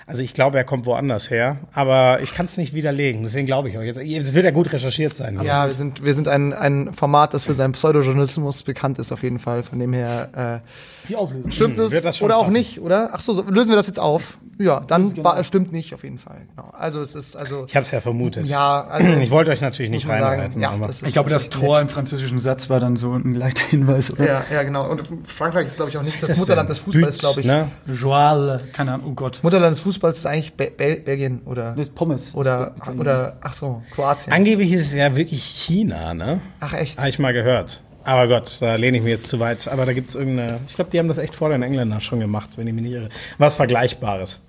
[0.08, 3.24] also ich glaube, er kommt woanders her, aber ich kann es nicht widerlegen.
[3.24, 3.98] Deswegen glaube ich euch jetzt.
[3.98, 5.40] Es wird ja gut recherchiert sein.
[5.42, 9.24] Ja, wir sind, wir sind ein, ein Format, das für seinen Pseudojournalismus bekannt ist, auf
[9.24, 9.64] jeden Fall.
[9.64, 11.50] Von dem her, äh, Die Auflösung.
[11.52, 12.58] stimmt es das schon oder auch passen.
[12.58, 13.12] nicht, oder?
[13.14, 14.38] Ach so, so, lösen wir das jetzt auf?
[14.58, 16.46] Ja, dann war, es stimmt nicht, auf jeden Fall.
[16.56, 16.70] Genau.
[16.72, 18.48] Also es ist, also, Ich habe es ja vermutet.
[18.48, 20.62] ja, also, Ich wollte euch natürlich nicht reinreiten.
[20.62, 20.74] ja,
[21.04, 21.84] Ich glaube, das Tor nett.
[21.84, 24.26] im französischen Satz war dann so ein leichter Hinweis, oder?
[24.28, 24.90] Ja, ja, genau.
[24.90, 26.76] Und Frankreich ist, glaube ich, auch nicht das, das Mutterland denn?
[26.76, 27.46] des Fußballs, glaube ich.
[27.48, 27.68] Ne?
[27.88, 29.40] Joal, keine Ahnung, oh Gott.
[29.44, 32.36] Mutterland des Fußballs ist eigentlich Be Bel Belgien oder, Das ist Pommes.
[32.36, 34.34] oder, Das ist oder, ach so, Kroatien.
[34.34, 36.42] Angeblich ist es ja wirklich China, ne?
[36.60, 36.98] Ach, echt?
[37.00, 37.82] Habe ich mal gehört.
[38.04, 39.68] Aber Gott, da lehne ich mir jetzt zu weit.
[39.68, 40.60] Aber da gibt's irgendeine.
[40.68, 42.94] Ich glaube, die haben das echt vor den Engländern schon gemacht, wenn ich mich nicht
[42.94, 43.10] irre.
[43.38, 44.42] Was Vergleichbares.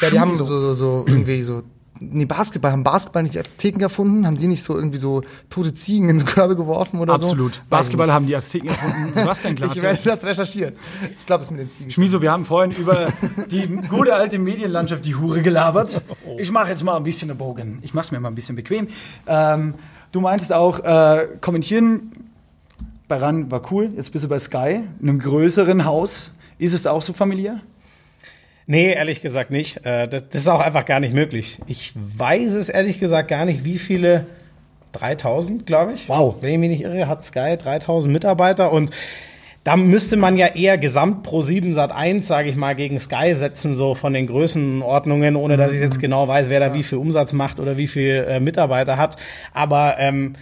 [0.00, 1.62] Ja, die haben so, so, so irgendwie so.
[2.00, 4.26] Nee, Basketball, haben Basketball nicht die Azteken erfunden?
[4.26, 7.26] Haben die nicht so irgendwie so tote Ziegen in so Körbe geworfen oder so?
[7.26, 7.52] Absolut.
[7.52, 9.14] Weiß ich Basketball haben die Azteken erfunden.
[9.14, 10.74] Sebastian Ich werde das recherchieren.
[11.18, 11.90] Ich glaube, das mit den Ziegen.
[11.92, 13.08] Schmiso, wir haben vorhin über
[13.50, 16.02] die gute alte Medienlandschaft, die Hure, gelabert.
[16.36, 17.78] Ich mache jetzt mal ein bisschen einen Bogen.
[17.82, 18.88] Ich mache es mir mal ein bisschen bequem.
[19.26, 19.74] Ähm,
[20.10, 22.23] du meintest auch, äh, kommentieren
[23.08, 23.90] bei RAN war cool.
[23.96, 26.32] Jetzt bist du bei Sky, einem größeren Haus.
[26.58, 27.60] Ist es da auch so familiär?
[28.66, 29.84] Nee, ehrlich gesagt nicht.
[29.84, 31.60] Äh, Das, das ist auch einfach gar nicht möglich.
[31.66, 34.26] Ich weiß es ehrlich gesagt gar nicht, wie viele.
[34.94, 36.08] 3000, glaube ich.
[36.08, 36.36] Wow.
[36.40, 38.90] Wenn ich mich nicht irre, hat Sky 3000 Mitarbeiter und
[39.64, 43.34] da müsste man ja eher Gesamt pro 7 Sat 1, sage ich mal, gegen Sky
[43.34, 46.98] setzen, so von den Größenordnungen, ohne dass ich jetzt genau weiß, wer da wie viel
[46.98, 49.16] Umsatz macht oder wie viel äh, Mitarbeiter hat.
[49.54, 50.34] Aber ähm,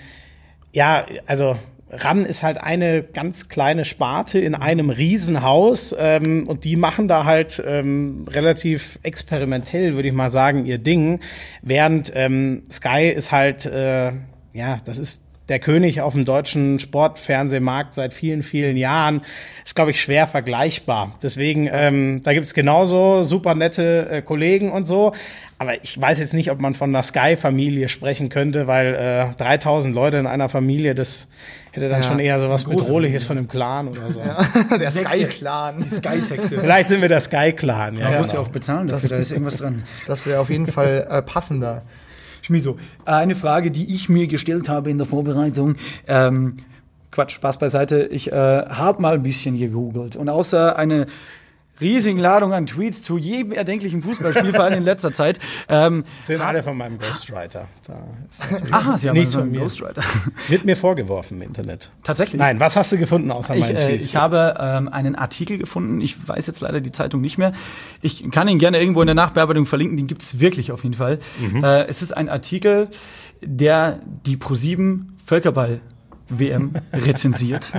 [0.72, 1.56] ja, also
[1.92, 7.24] RAN ist halt eine ganz kleine Sparte in einem Riesenhaus ähm, und die machen da
[7.24, 11.20] halt ähm, relativ experimentell, würde ich mal sagen, ihr Ding.
[11.60, 14.12] Während ähm, Sky ist halt, äh,
[14.52, 19.22] ja, das ist der König auf dem deutschen Sportfernsehmarkt seit vielen, vielen Jahren.
[19.64, 21.14] Ist, glaube ich, schwer vergleichbar.
[21.22, 25.12] Deswegen, ähm, da gibt's genauso super nette äh, Kollegen und so.
[25.62, 29.94] Aber ich weiß jetzt nicht, ob man von einer Sky-Familie sprechen könnte, weil äh, 3000
[29.94, 31.28] Leute in einer Familie, das
[31.70, 34.20] hätte dann Ja, schon eher so was Bedrohliches von einem Clan oder so.
[34.80, 35.10] Der Sekte.
[35.10, 35.86] Sky-Clan.
[35.86, 36.58] Sky-Sekte.
[36.58, 38.10] Vielleicht sind wir der Sky-Clan, ja.
[38.10, 38.48] Man muss ja genau.
[38.48, 39.84] auch bezahlen dafür, da ist irgendwas dran.
[40.08, 41.82] Das wäre auf jeden Fall äh, passender.
[42.40, 45.76] Schmiso, eine Frage, die ich mir gestellt habe in der Vorbereitung.
[46.08, 46.56] Ähm,
[47.12, 48.08] Quatsch, Spaß beiseite.
[48.10, 51.06] Ich äh, habe mal ein bisschen gegoogelt und außer eine
[51.82, 55.38] riesigen Ladung an Tweets zu jedem erdenklichen Fußballspiel, vor allem in letzter Zeit.
[55.68, 57.68] Ähm, Sind alle von meinem Ghostwriter.
[57.86, 58.04] Da
[58.70, 59.60] aha, Sie haben nichts also von mir.
[59.60, 60.02] Ghostwriter.
[60.48, 61.90] Wird mir vorgeworfen im Internet.
[62.02, 62.38] Tatsächlich?
[62.38, 64.08] Nein, was hast du gefunden außer Ich, meinen äh, Tweets?
[64.08, 66.00] ich habe ähm, einen Artikel gefunden.
[66.00, 67.52] Ich weiß jetzt leider die Zeitung nicht mehr.
[68.00, 69.96] Ich kann ihn gerne irgendwo in der Nachbearbeitung verlinken.
[69.96, 71.18] Den gibt es wirklich auf jeden Fall.
[71.40, 71.64] Mhm.
[71.64, 72.88] Äh, es ist ein Artikel,
[73.42, 75.80] der die Pro7 Völkerball
[76.38, 77.72] WM rezensiert.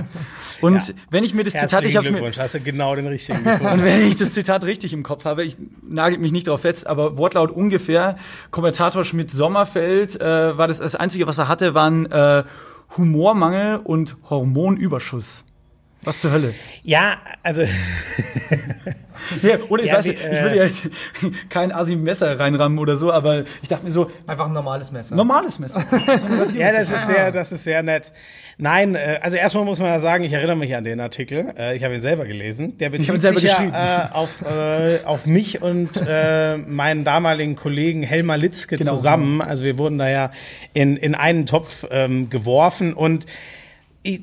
[0.60, 3.72] Und wenn ich mir das Zitat, ich habe mir hast du genau den richtigen gefunden.
[3.72, 6.86] und wenn ich das Zitat richtig im Kopf habe, ich nagel mich nicht drauf fest,
[6.86, 8.16] aber Wortlaut ungefähr,
[8.50, 12.44] Kommentator Schmidt Sommerfeld äh, war das das Einzige, was er hatte, waren äh,
[12.96, 15.44] Humormangel und Hormonüberschuss.
[16.04, 16.54] Was zur Hölle?
[16.82, 17.62] ja, also
[19.42, 20.88] Ja, oder ich Ja, weiß wie, nicht, ich will äh, ja jetzt
[21.48, 25.14] kein Asi-Messer reinrammen oder so, aber ich dachte mir so, Einfach ein normales Messer.
[25.16, 25.80] normales Messer.
[26.48, 28.12] So Ja, das ist sehr, das ist sehr nett.
[28.58, 31.54] Nein, äh, also erstmal muss man ja sagen, ich erinnere mich an den Artikel.
[31.58, 32.76] Äh, ich habe ihn selber gelesen.
[32.78, 33.72] Der bezieht ihn selber sich geschrieben.
[33.72, 38.94] ja äh, auf, äh, auf mich und äh, meinen damaligen Kollegen Helmar Litzke Genau.
[38.94, 39.40] zusammen.
[39.40, 40.30] Also wir wurden da ja
[40.74, 43.24] in, in einen Topf ähm, geworfen und
[44.02, 44.20] ich,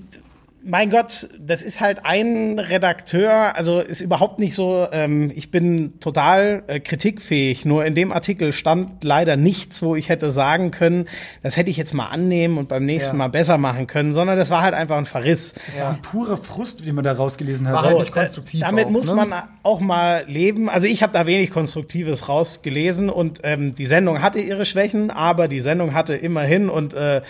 [0.64, 6.00] mein Gott, das ist halt ein Redakteur, also ist überhaupt nicht so, ähm, ich bin
[6.00, 11.08] total äh, kritikfähig, nur in dem Artikel stand leider nichts, wo ich hätte sagen können,
[11.42, 13.18] das hätte ich jetzt mal annehmen und beim nächsten Ja.
[13.18, 15.56] Mal besser machen können, sondern das war halt einfach ein Verriss.
[15.78, 15.98] Ja.
[16.02, 17.74] Purer Frust, den man da rausgelesen hat.
[17.74, 18.62] War halt nicht konstruktiv.
[18.62, 19.16] Damit auch, muss ne?
[19.16, 20.70] man auch mal leben.
[20.70, 25.48] Also ich habe da wenig Konstruktives rausgelesen und ähm, die Sendung hatte ihre Schwächen, aber
[25.48, 27.22] die Sendung hatte immerhin und äh,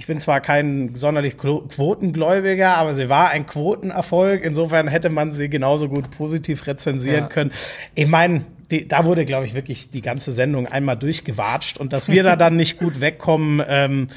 [0.00, 4.42] ich bin zwar kein sonderlich Quotengläubiger, aber sie war ein Quotenerfolg.
[4.42, 7.28] Insofern hätte man sie genauso gut positiv rezensieren Ja.
[7.28, 7.50] können.
[7.94, 12.08] Ich meine, die, da wurde, glaube ich, wirklich die ganze Sendung einmal durchgewatscht und dass
[12.10, 14.08] wir da dann nicht gut wegkommen, ähm,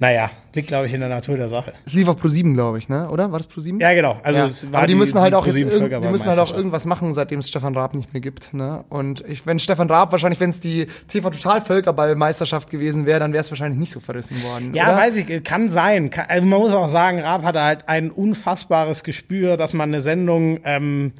[0.00, 1.74] naja, liegt, glaube ich, in der Natur der Sache.
[1.84, 3.08] Es lief auf Pro 7, glaube ich, ne?
[3.10, 3.30] Oder?
[3.30, 3.78] War das Pro 7?
[3.78, 4.18] Ja, genau.
[4.22, 4.46] Also Ja.
[4.46, 7.40] es war aber die, müssen halt auch jetzt die müssen halt auch irgendwas machen, seitdem
[7.40, 8.54] es Stefan Raab nicht mehr gibt.
[8.54, 8.84] Ne?
[8.88, 13.32] Und ich, wenn Stefan Raab wahrscheinlich, wenn es die TV Total Völkerball-Meisterschaft gewesen wäre, dann
[13.32, 14.72] wäre es wahrscheinlich nicht so verrissen worden.
[14.74, 14.96] Ja, oder?
[14.96, 16.10] weiß ich, kann sein.
[16.10, 20.00] Kann, also man muss auch sagen, Raab hatte halt ein unfassbares Gespür, dass man eine
[20.00, 21.12] Sendung ähm,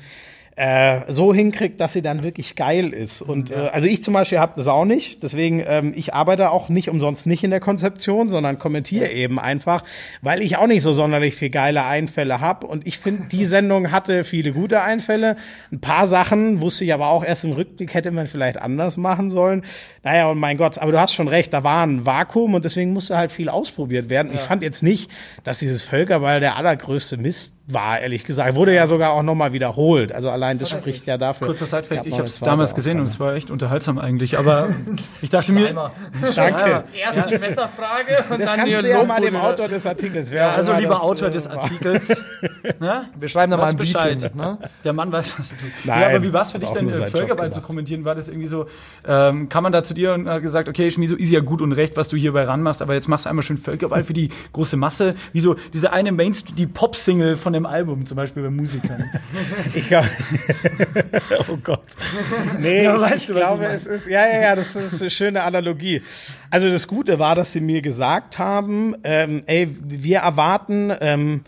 [0.60, 3.22] äh, so hinkriegt, dass sie dann wirklich geil ist.
[3.22, 5.22] Und äh, also ich zum Beispiel habe das auch nicht.
[5.22, 9.82] Deswegen, ähm, ich arbeite auch nicht umsonst nicht in der Konzeption, sondern kommentiere eben einfach,
[10.20, 12.66] weil ich auch nicht so sonderlich viel geile Einfälle habe.
[12.66, 15.36] Und ich finde, die Sendung hatte viele gute Einfälle.
[15.72, 19.30] Ein paar Sachen wusste ich aber auch erst im Rückblick, hätte man vielleicht anders machen
[19.30, 19.62] sollen.
[20.02, 22.92] Naja, und mein Gott, aber du hast schon recht, da war ein Vakuum und deswegen
[22.92, 24.30] musste halt viel ausprobiert werden.
[24.34, 25.10] Ich fand jetzt nicht,
[25.42, 28.54] dass dieses Völkerball der allergrößte Mist war, ehrlich gesagt.
[28.54, 30.12] Wurde ja sogar auch nochmal wiederholt.
[30.12, 31.46] Also allein das spricht ja dafür.
[31.46, 34.38] Kurzer gab ich habe es damals gesehen und es war echt unterhaltsam eigentlich.
[34.38, 34.68] Aber
[35.22, 35.72] ich dachte mir,
[36.34, 36.84] Danke.
[36.92, 40.30] Erst die Messerfrage und Das dann kannst die du ja mal dem Autor des Artikels.
[40.30, 41.46] Wer also immer lieber das, Autor äh, des.
[41.46, 42.22] Artikels,
[42.80, 43.08] ne?
[43.18, 44.34] Wir schreiben da mal Weiß ein Bescheid.
[44.34, 44.58] Ne?
[44.84, 45.52] Der Mann weiß, was.
[45.84, 48.04] Nein, ja, aber wie war es für dich denn, äh, Völkerball zu kommentieren?
[48.04, 48.66] War das irgendwie so,
[49.06, 51.72] ähm, kam man da zu dir und hat gesagt, okay, Schmiso, ist ja gut und
[51.72, 54.76] recht, was du hierbei ranmachst, aber jetzt machst du einmal schön Völkerball für die große
[54.76, 55.14] Masse.
[55.32, 59.10] Wie so diese eine Mainstream, die Pop-Single von dem Album zum Beispiel bei Musikern.
[59.74, 60.04] Ich glaub,
[61.48, 61.84] oh Gott.
[62.58, 65.10] Nee, Ja, ich, weißt du, ich glaube, es ist, ja, ja, ja, das ist eine
[65.10, 66.02] schöne Analogie.
[66.50, 71.42] Also das Gute war, dass sie mir gesagt haben, ähm, ey, wir erwarten, ähm,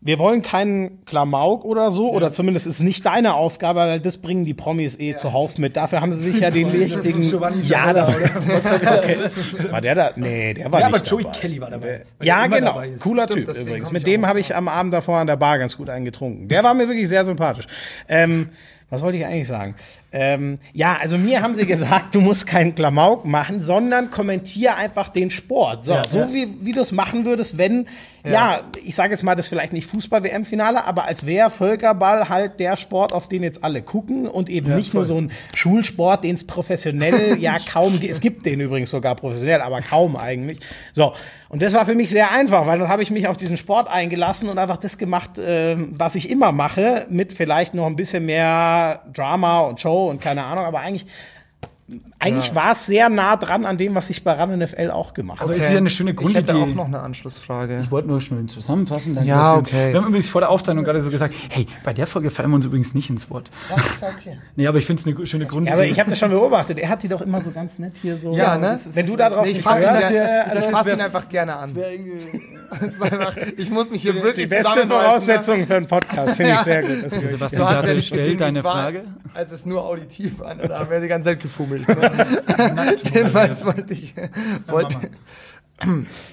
[0.00, 4.44] wir wollen keinen Klamauk oder so, oder zumindest ist nicht deine Aufgabe, weil das bringen
[4.44, 5.76] die Promis eh zuhauf mit.
[5.76, 7.24] Dafür haben sie sich ja den richtigen.
[7.62, 8.06] Ja, da.
[9.70, 10.10] War der da?
[10.14, 11.38] Nee, der war ja, nicht aber Joey dabei.
[11.38, 12.04] Kelly war dabei.
[12.22, 12.66] Ja, genau.
[12.66, 12.90] dabei.
[13.00, 13.90] Cooler Stimmt, Typ übrigens.
[13.90, 16.48] Mit dem habe ich am Abend davor an der Bar ganz gut eingetrunken.
[16.48, 17.66] Der war mir wirklich sehr sympathisch.
[18.08, 18.50] Ähm,
[18.90, 19.74] was wollte ich eigentlich sagen?
[20.10, 25.10] Ähm, ja, also mir haben sie gesagt, du musst keinen Klamauk machen, sondern kommentier einfach
[25.10, 25.84] den Sport.
[25.84, 26.32] So, Ja, so ja.
[26.32, 27.86] wie, wie du es machen würdest, wenn,
[28.24, 32.76] ja, ich sage jetzt mal, das vielleicht nicht Fußball-WM-Finale, aber als wäre Völkerball halt der
[32.78, 36.46] Sport, auf den jetzt alle gucken und eben nicht nur so ein Schulsport, den es
[36.46, 38.12] professionell ja kaum gibt.
[38.12, 40.60] Es gibt den übrigens sogar professionell, aber kaum eigentlich.
[40.92, 41.12] So,
[41.50, 43.88] und das war für mich sehr einfach, weil dann habe ich mich auf diesen Sport
[43.88, 48.26] eingelassen und einfach das gemacht, ähm, was ich immer mache, mit vielleicht noch ein bisschen
[48.26, 51.06] mehr Drama und Show und keine Ahnung, aber eigentlich
[52.18, 55.38] eigentlich war es sehr nah dran an dem, was ich bei RAN NFL auch gemacht
[55.40, 55.56] Aber habe.
[55.58, 56.72] es ist ja eine schöne Ich hätte Grundidee.
[56.72, 57.80] auch noch eine Anschlussfrage.
[57.80, 59.14] Ich wollte nur schnell zusammenfassen.
[59.14, 59.92] Danke, Ja, wir, okay.
[59.92, 62.56] Wir haben übrigens vor der Aufzeichnung gerade so gesagt, hey, bei der Folge fallen wir
[62.56, 63.50] uns übrigens nicht ins Wort.
[63.70, 64.38] okay.
[64.56, 65.70] Nee, aber ich finde es eine schöne Grundidee.
[65.70, 66.78] Ja, aber ich habe das schon beobachtet.
[66.78, 68.34] Er hat die doch immer so ganz nett hier so.
[68.34, 68.66] Ja, ne?
[68.68, 70.86] Das ist- Wenn du da drauf Nee, ich fasse ihn, ja- äh, ich also, fass
[70.88, 71.72] ihn einfach gerne an.
[72.70, 75.08] Das ist einfach, ich muss mich hier die wirklich beste zusammenreißen, ne?
[75.08, 76.64] Voraussetzung für einen Podcast, finde ich Ja.
[76.64, 77.02] sehr gut.
[77.06, 79.04] Das ist Sebastian Du hast ja nicht gesehen, deine Frage.
[79.32, 80.54] als es nur auditiv war.
[80.54, 81.77] Da haben wir die ganze Zeit gefummelt.
[81.86, 82.96] Ne?
[83.14, 84.14] Jedenfalls wollte ich,
[84.66, 84.96] wollte,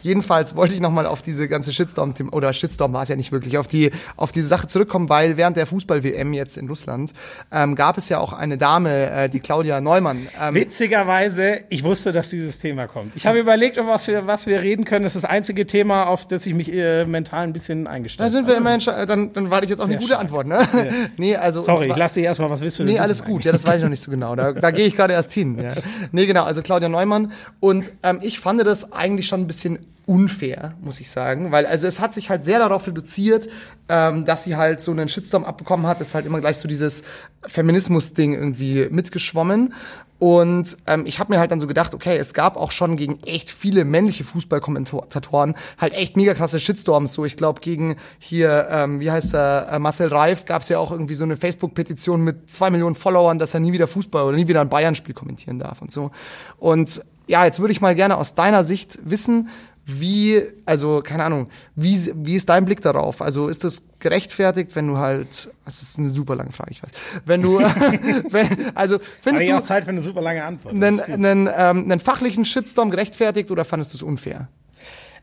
[0.02, 3.58] jedenfalls wollte ich nochmal auf diese ganze Shitstorm, oder Shitstorm war es ja nicht wirklich,
[3.58, 7.14] auf die, auf diese Sache zurückkommen, weil während der Fußball-WM jetzt in Russland
[7.52, 10.28] ähm, gab es ja auch eine Dame, äh, die Claudia Neumann.
[10.42, 13.16] Ähm, Witzigerweise, ich wusste, dass dieses Thema kommt.
[13.16, 15.04] Ich habe überlegt, um was wir, was wir reden können.
[15.04, 18.32] Das ist das einzige Thema, auf das ich mich äh, mental ein bisschen da eingestellt
[18.32, 18.54] sind habe.
[18.54, 20.22] wir immerhin schon, dann, dann warte ich jetzt auch eine gute stark.
[20.22, 20.68] Antwort, ne?
[21.18, 21.62] nee, also.
[21.62, 23.46] Sorry, zwar- ich lasse dich erstmal, was du denn Nee, alles wissen gut.
[23.46, 24.36] Ja, das weiß ich noch nicht so genau.
[24.36, 25.60] Da, da gehe ich gerade erst hin.
[25.62, 25.74] Ja.
[26.12, 26.44] Nee, genau.
[26.44, 27.32] Also Claudia Neumann.
[27.60, 31.88] Und ähm, ich fand das eigentlich schon ein bisschen unfair, muss ich sagen, weil also
[31.88, 33.50] es hat sich halt sehr darauf reduziert,
[33.90, 37.04] ähm, dass sie halt so einen Shitstorm abbekommen hat, ist halt immer gleich so dieses
[37.48, 39.74] Feminismus-Ding irgendwie mitgeschwommen.
[40.18, 43.22] Und ähm, ich habe mir halt dann so gedacht, okay, es gab auch schon gegen
[43.24, 47.14] echt viele männliche Fußballkommentatoren halt echt mega krasse Shitstorms.
[47.14, 50.80] So, ich glaube, gegen hier, ähm, wie heißt er, äh, Marcel Reif gab es ja
[50.80, 54.38] auch irgendwie so eine Facebook-Petition mit zwei Millionen Followern, dass er nie wieder Fußball oder
[54.38, 56.12] nie wieder ein Bayern-Spiel kommentieren darf und so.
[56.60, 59.50] Und ja, jetzt würde ich mal gerne aus deiner Sicht wissen,
[59.88, 63.22] wie, also keine Ahnung, wie, wie ist dein Blick darauf?
[63.22, 66.90] Also ist das gerechtfertigt, wenn du halt, das ist eine super lange Frage, ich weiß,
[67.26, 67.60] wenn du,
[68.30, 70.74] wenn, also findest ich du auch Zeit für eine super lange Antwort.
[70.74, 74.48] Einen, einen, ähm, einen fachlichen Shitstorm gerechtfertigt oder fandest du es unfair?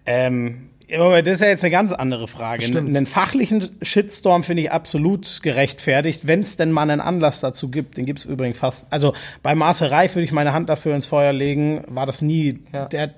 [0.06, 2.62] Ähm, Aber das ist ja jetzt eine ganz andere Frage.
[2.62, 2.94] Stimmt.
[2.94, 7.96] Einen fachlichen Shitstorm finde ich absolut gerechtfertigt, wenn es denn mal einen Anlass dazu gibt.
[7.96, 8.92] Den gibt es übrigens fast.
[8.92, 12.60] Also bei Marcel Reif würde ich meine Hand dafür ins Feuer legen, war das nie.
[12.72, 12.86] Ja.
[12.86, 13.14] Der,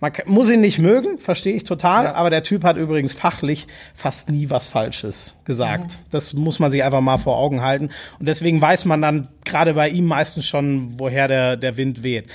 [0.00, 2.14] man muss ihn nicht mögen, verstehe ich total, Ja.
[2.14, 5.98] aber der Typ hat übrigens fachlich fast nie was Falsches gesagt.
[6.10, 7.88] Das muss man sich einfach mal vor Augen halten.
[8.18, 12.26] Und deswegen weiß man dann gerade bei ihm meistens schon, woher der, der Wind weht.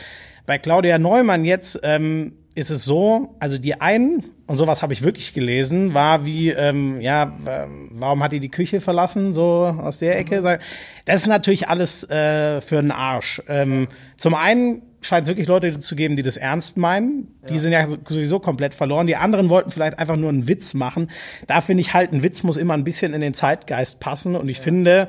[0.45, 5.01] Bei Claudia Neumann jetzt ähm, ist es so, also die einen, und sowas habe ich
[5.03, 9.99] wirklich gelesen, war wie, ähm, ja, ähm, warum hat die die Küche verlassen, so aus
[9.99, 10.41] der Ecke?
[10.41, 10.61] Sag-
[11.05, 13.41] Das ist natürlich alles äh, für einen Arsch.
[13.47, 17.27] Ähm, zum einen scheint es wirklich Leute zu geben, die das ernst meinen.
[17.49, 19.07] Die sind ja so- sowieso komplett verloren.
[19.07, 21.09] Die anderen wollten vielleicht einfach nur einen Witz machen.
[21.47, 24.35] Da finde ich halt, ein Witz muss immer ein bisschen in den Zeitgeist passen.
[24.35, 25.07] Und ich finde,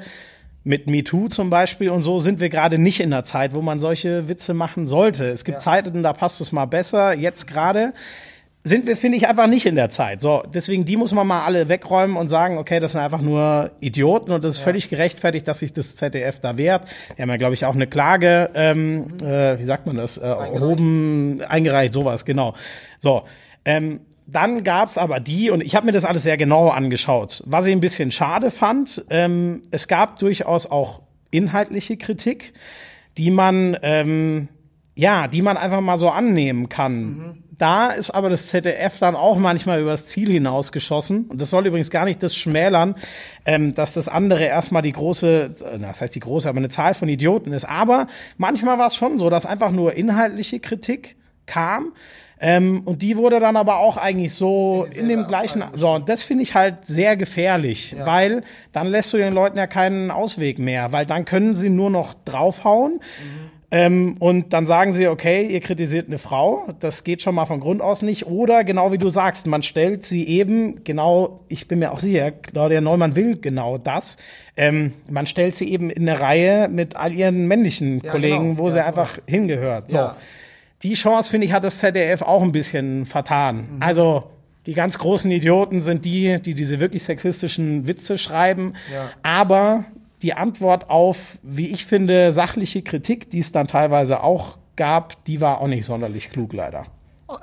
[0.70, 3.80] mit MeToo zum Beispiel und so sind wir gerade nicht in der Zeit, wo man
[3.80, 5.28] solche Witze machen sollte.
[5.28, 7.12] Es gibt Zeiten, da passt es mal besser.
[7.12, 7.92] Jetzt gerade
[8.62, 10.22] sind wir, finde ich, einfach nicht in der Zeit.
[10.22, 13.72] So, deswegen, die muss man mal alle wegräumen und sagen, okay, das sind einfach nur
[13.80, 16.86] Idioten und das ist völlig gerechtfertigt, dass sich das ZDF da wehrt.
[17.18, 20.26] Die haben ja, glaube ich, auch eine Klage, ähm, äh, wie sagt man das, äh,
[20.26, 22.54] erhoben, eingereicht, sowas, genau.
[23.00, 23.24] So,
[23.64, 24.00] ähm,
[24.32, 27.72] dann gab's aber die, und ich habe mir das alles sehr genau angeschaut, was ich
[27.72, 32.52] ein bisschen schade fand, ähm, es gab durchaus auch inhaltliche Kritik,
[33.18, 34.48] die man, ähm,
[34.94, 37.42] ja, die man einfach mal so annehmen kann.
[37.60, 41.26] Da ist aber das ZDF dann auch manchmal übers Ziel hinausgeschossen.
[41.26, 42.94] Und das soll übrigens gar nicht das schmälern,
[43.44, 47.10] ähm, dass das andere erstmal die große, das heißt die große, aber eine Zahl von
[47.10, 47.66] Idioten ist.
[47.66, 48.06] Aber
[48.38, 51.92] manchmal war es schon so, dass einfach nur inhaltliche Kritik kam.
[52.40, 55.62] Ähm, und die wurde dann aber auch eigentlich so in dem gleichen.
[55.74, 59.66] So, und das finde ich halt sehr gefährlich, weil dann lässt du den Leuten ja
[59.66, 63.00] keinen Ausweg mehr, weil dann können sie nur noch draufhauen.
[63.72, 67.60] Ähm, und dann sagen sie, okay, ihr kritisiert eine Frau, das geht schon mal von
[67.60, 68.26] Grund aus nicht.
[68.26, 72.32] Oder genau wie du sagst, man stellt sie eben, genau, ich bin mir auch sicher,
[72.32, 74.16] Claudia Neumann will genau das.
[74.56, 78.58] Ähm, man stellt sie eben in eine Reihe mit all ihren männlichen Kollegen, genau.
[78.58, 79.90] wo Ja, sie einfach hingehört.
[79.90, 79.98] So.
[79.98, 80.16] Ja.
[80.82, 83.68] Die Chance, finde ich, hat das ZDF auch ein bisschen vertan.
[83.76, 83.82] Mhm.
[83.82, 84.24] Also,
[84.66, 88.74] die ganz großen Idioten sind die, die diese wirklich sexistischen Witze schreiben.
[88.92, 89.10] Ja.
[89.22, 89.84] Aber
[90.22, 95.40] die Antwort auf, wie ich finde, sachliche Kritik, die es dann teilweise auch gab, die
[95.40, 96.86] war auch nicht sonderlich klug, leider.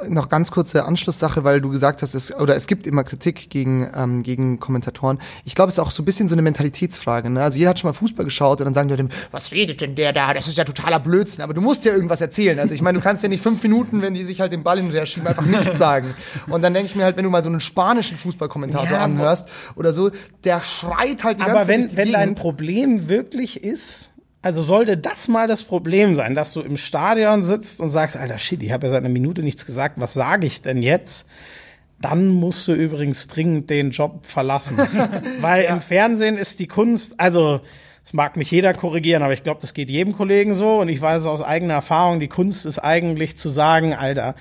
[0.09, 3.89] Noch ganz kurze Anschlusssache, weil du gesagt hast, es, oder es gibt immer Kritik gegen,
[3.95, 5.19] ähm, gegen Kommentatoren.
[5.45, 7.29] Ich glaube, es ist auch so ein bisschen so eine Mentalitätsfrage.
[7.29, 7.41] Ne?
[7.41, 9.95] Also jeder hat schon mal Fußball geschaut und dann sagen die Leute, was redet denn
[9.95, 10.33] der da?
[10.33, 11.41] Das ist ja totaler Blödsinn.
[11.41, 12.59] Aber du musst ja irgendwas erzählen.
[12.59, 14.77] Also ich meine, du kannst ja nicht fünf Minuten, wenn die sich halt den Ball
[14.77, 16.13] hin und her schieben, einfach nichts sagen.
[16.47, 19.47] Und dann denke ich mir halt, wenn du mal so einen spanischen Fußballkommentator Ja, anhörst
[19.75, 20.11] oder so,
[20.43, 22.35] der schreit halt die ganze Aber Zeit durch wenn, wenn dein.
[22.35, 27.81] Problem wirklich ist, also sollte das mal das Problem sein, dass du im Stadion sitzt
[27.81, 30.61] und sagst, alter Shit, ich habe ja seit einer Minute nichts gesagt, was sage ich
[30.61, 31.29] denn jetzt?
[31.99, 34.77] Dann musst du übrigens dringend den Job verlassen.
[35.41, 37.61] Weil im Fernsehen ist die Kunst, also
[38.05, 41.01] es mag mich jeder korrigieren, aber ich glaube, das geht jedem Kollegen so und ich
[41.01, 44.35] weiß aus eigener Erfahrung, die Kunst ist eigentlich zu sagen, Alter,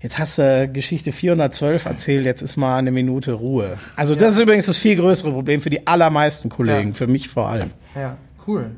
[0.00, 3.78] Jetzt hast du Geschichte 412 erzählt, jetzt ist mal eine Minute Ruhe.
[3.94, 6.94] Also das ist übrigens das viel größere Problem für die allermeisten Kollegen, Ja.
[6.94, 7.70] für mich vor allem.
[7.94, 8.16] Ja,
[8.48, 8.72] cool.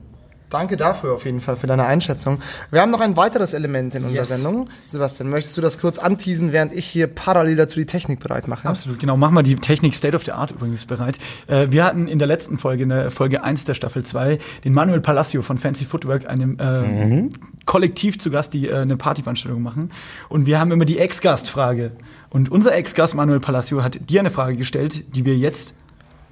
[0.54, 2.40] Danke dafür auf jeden Fall für deine Einschätzung.
[2.70, 4.28] Wir haben noch ein weiteres Element in unserer Yes.
[4.28, 4.68] Sendung.
[4.86, 8.68] Sebastian, möchtest du das kurz anteasen, während ich hier parallel dazu die Technik bereit mache?
[8.68, 9.16] Absolut, genau.
[9.16, 11.18] Mach mal die Technik State of the Art übrigens bereit.
[11.48, 14.72] Äh, wir hatten in der letzten Folge, in der Folge 1 der Staffel 2, den
[14.72, 17.28] Manuel Palacio von Fancy Footwork, einem äh,
[17.64, 19.90] Kollektiv zu Gast, die äh, eine Partyveranstaltung machen.
[20.28, 21.90] Und wir haben immer die Ex-Gast-Frage.
[22.30, 25.74] Und unser Ex-Gast Manuel Palacio hat dir eine Frage gestellt, die wir jetzt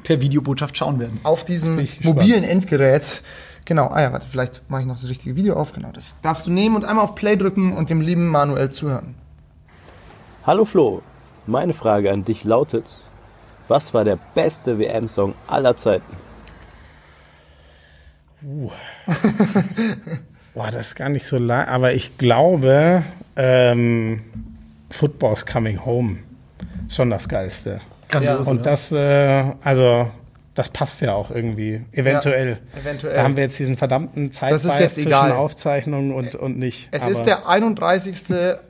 [0.04, 1.18] per Videobotschaft schauen werden.
[1.24, 3.22] Auf diesem mobilen Endgerät.
[3.64, 5.72] Genau, ah ja, warte, vielleicht mache ich noch das richtige Video auf.
[5.72, 9.14] Genau, das darfst du nehmen und einmal auf Play drücken und dem lieben Manuel zuhören.
[10.44, 11.02] Hallo Flo,
[11.46, 12.86] meine Frage an dich lautet,
[13.68, 16.16] was war der beste WM-Song aller Zeiten?
[20.54, 23.04] Boah, das ist gar nicht so lang, aber ich glaube,
[23.36, 24.22] ähm,
[24.90, 26.18] Football's Coming Home
[26.88, 27.80] ist schon das Geilste.
[28.08, 28.70] Grandios, Und oder?
[28.70, 30.10] das, äh, also,
[30.54, 32.58] das passt ja auch irgendwie, eventuell.
[32.74, 33.14] Ja, eventuell.
[33.14, 35.32] Da haben wir jetzt diesen verdammten ist Zeitbias jetzt zwischen egal.
[35.32, 36.88] Aufzeichnung und, und nicht.
[36.90, 38.16] Es Aber ist der 31.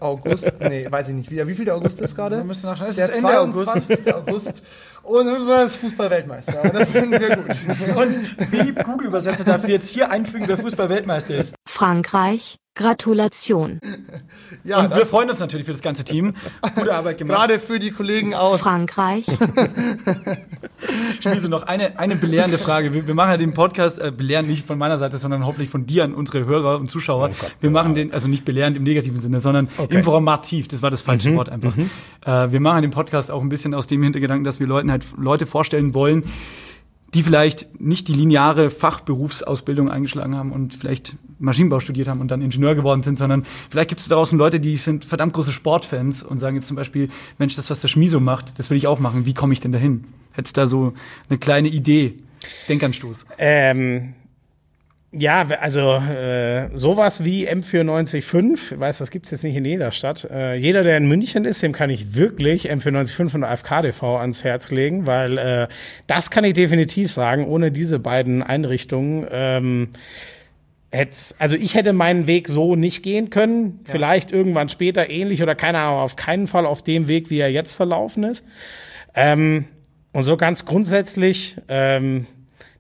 [0.01, 0.53] August.
[0.63, 1.31] Nee, weiß ich nicht.
[1.31, 2.45] Wie, wie viel der August ist gerade?
[2.45, 2.89] nachschauen.
[2.89, 3.89] Es Der ist Ende August.
[3.89, 4.15] 22.
[4.15, 4.63] August.
[5.03, 6.63] Und unser ist Fußball-Weltmeister.
[6.63, 7.47] Und Das finden wir gut.
[7.97, 11.55] Und wie Google-Übersetzer dafür jetzt hier einfügen, wer Fußball-Weltmeister ist.
[11.69, 13.79] Frankreich, Gratulation.
[14.65, 16.35] Ja, Und wir freuen uns natürlich für das ganze Team.
[16.77, 17.37] Gute Arbeit gemacht.
[17.37, 18.61] gerade für die Kollegen aus.
[18.61, 19.27] Frankreich.
[21.21, 22.93] Schmiese, noch eine, eine belehrende Frage.
[22.93, 25.87] Wir, wir machen ja den Podcast, äh, belehrend nicht von meiner Seite, sondern hoffentlich von
[25.87, 27.31] dir an unsere Hörer und Zuschauer.
[27.61, 30.69] wir machen den, also nicht belehrend im negativen Sinne, sondern informativ.
[30.69, 31.77] Das war das falsche Wort einfach.
[31.77, 35.05] Äh, wir machen den Podcast auch ein bisschen aus dem Hintergedanken, dass wir Leuten halt
[35.17, 36.25] Leute vorstellen wollen,
[37.15, 42.41] die vielleicht nicht die lineare Fachberufsausbildung eingeschlagen haben und vielleicht Maschinenbau studiert haben und dann
[42.41, 46.39] Ingenieur geworden sind, sondern vielleicht gibt es draußen Leute, die sind verdammt große Sportfans und
[46.39, 49.27] sagen jetzt zum Beispiel, Mensch, das, was der Schmiso macht, das will ich auch machen.
[49.27, 50.05] Wie komme ich denn dahin?
[50.33, 50.95] Hättest da so
[51.29, 52.15] eine kleine Idee?
[52.69, 53.27] Denkanstoß.
[53.39, 54.15] Ähm,
[55.15, 60.27] ja, also äh, sowas wie M945, ich weiß, das gibt's jetzt nicht in jeder Stadt.
[60.31, 64.43] Äh, jeder, der in München ist, dem kann ich wirklich M495 von der AFKDV ans
[64.43, 65.69] Herz legen, weil äh,
[66.07, 69.91] das kann ich definitiv sagen, ohne diese beiden Einrichtungen ähm,
[70.93, 73.81] hätt's, also ich hätte meinen Weg so nicht gehen können.
[73.85, 77.51] Vielleicht irgendwann später ähnlich oder keine Ahnung, auf keinen Fall auf dem Weg, wie er
[77.51, 78.47] jetzt verlaufen ist.
[79.15, 79.67] Ähm,
[80.13, 82.27] und so ganz grundsätzlich, ähm,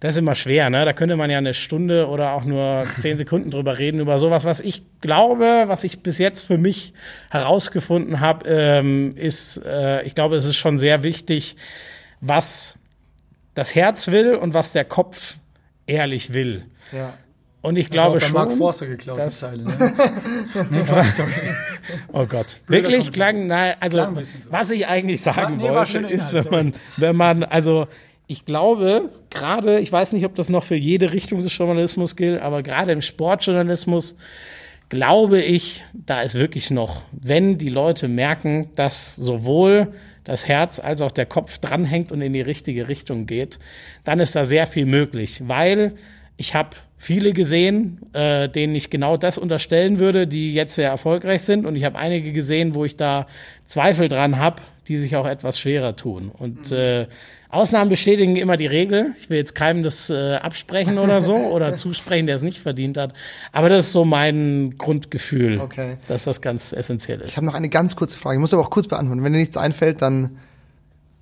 [0.02, 0.84] das ist immer schwer, ne?
[0.84, 4.44] Da könnte man ja eine Stunde oder auch nur zehn Sekunden drüber reden, über sowas,
[4.44, 6.92] was ich glaube, was ich bis jetzt für mich
[7.30, 11.54] herausgefunden habe, ähm, ist, äh, ich glaube, es ist schon sehr wichtig,
[12.20, 12.80] was
[13.54, 15.36] das Herz will und was der Kopf
[15.86, 16.66] ehrlich will.
[16.90, 17.14] Ja.
[17.60, 18.32] Und ich Das glaube schon.
[18.32, 19.62] Mark Forster geklaut, die Zeile.
[19.62, 19.92] Ne?
[20.68, 21.30] nee, sorry.
[22.12, 22.60] Oh Gott.
[22.66, 24.22] Blöder Wirklich klang, nein, also so.
[24.50, 27.86] was ich eigentlich sagen nee, war wollte, ist, wenn man, wenn man, also
[28.26, 32.40] ich glaube, gerade, ich weiß nicht, ob das noch für jede Richtung des Journalismus gilt,
[32.40, 34.16] aber gerade im Sportjournalismus
[34.88, 41.02] glaube ich, da ist wirklich noch, wenn die Leute merken, dass sowohl das Herz als
[41.02, 43.58] auch der Kopf dranhängt und in die richtige Richtung geht,
[44.04, 45.94] dann ist da sehr viel möglich, weil
[46.36, 51.42] ich habe viele gesehen, äh, denen ich genau das unterstellen würde, die jetzt sehr erfolgreich
[51.42, 51.66] sind.
[51.66, 53.26] Und ich habe einige gesehen, wo ich da
[53.64, 56.30] Zweifel dran habe, die sich auch etwas schwerer tun.
[56.30, 57.06] Und äh,
[57.52, 59.14] Ausnahmen bestätigen immer die Regel.
[59.18, 62.96] Ich will jetzt keinem das äh, absprechen oder so oder zusprechen, der es nicht verdient
[62.96, 63.12] hat.
[63.52, 65.98] Aber das ist so mein Grundgefühl, Okay.
[66.08, 67.36] dass das ganz essentiell Ich ist.
[67.36, 68.36] habe noch eine ganz kurze Frage.
[68.36, 69.22] Ich muss aber auch kurz beantworten.
[69.22, 70.38] Wenn dir nichts einfällt, dann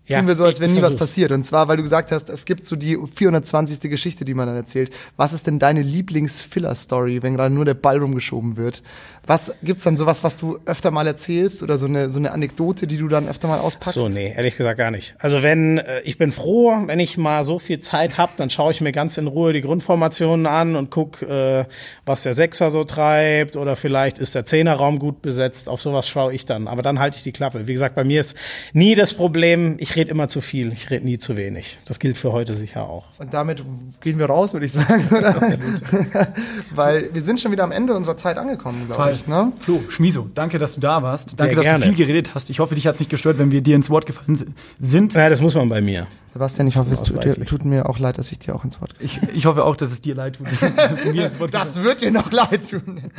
[0.07, 1.31] Ja, tun wir so, als wenn nie was passiert.
[1.31, 3.81] Und zwar, weil du gesagt hast, es gibt so die 420.
[3.83, 4.91] Geschichte, die man dann erzählt.
[5.17, 8.83] Was ist denn deine Lieblings-Filler-Story, wenn gerade nur der Ball rumgeschoben wird?
[9.27, 12.87] Was gibt's dann sowas, was du öfter mal erzählst oder so eine so eine Anekdote,
[12.87, 13.99] die du dann öfter mal auspackst?
[13.99, 15.15] So, nee, ehrlich gesagt gar nicht.
[15.19, 18.73] Also wenn, äh, ich bin froh, wenn ich mal so viel Zeit habe, dann schaue
[18.73, 21.65] ich mir ganz in Ruhe die Grundformationen an und guck, äh,
[22.07, 25.69] was der Sechser so treibt oder vielleicht ist der Zehnerraum gut besetzt.
[25.69, 26.67] Auf sowas schaue ich dann.
[26.67, 27.69] Aber dann halte ich die Klappe.
[27.69, 28.37] Wie gesagt, bei mir ist
[28.73, 31.79] nie das Problem, ich rede immer zu viel, ich rede nie zu wenig.
[31.85, 33.05] Das gilt für heute sicher auch.
[33.19, 33.63] Und damit
[34.01, 35.37] gehen wir raus, würde ich sagen, oder?
[36.75, 39.27] Weil wir sind schon wieder am Ende unserer Zeit angekommen, glaube ich.
[39.27, 39.53] Ne?
[39.59, 41.39] Flo, Schmiso, danke, dass du da warst.
[41.39, 41.85] Danke, dass gerne.
[41.85, 42.49] du viel geredet hast.
[42.51, 44.47] Ich hoffe, dich hat es nicht gestört, wenn wir dir ins Wort gefallen si-
[44.79, 45.13] sind.
[45.15, 46.07] Ja, das muss man bei mir.
[46.33, 48.81] Sebastian, ich hoffe, es tut, dir, tut mir auch leid, dass ich dir auch ins
[48.81, 51.51] Wort Ich, ich hoffe auch, dass es dir leid tut, dass du mir ins Wort
[51.53, 53.11] gefallen Das wird dir noch leid tun.